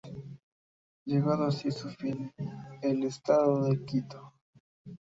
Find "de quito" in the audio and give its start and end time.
3.65-4.33